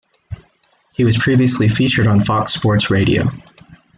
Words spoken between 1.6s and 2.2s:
featured